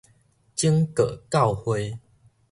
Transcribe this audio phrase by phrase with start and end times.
[0.55, 1.99] 整個教會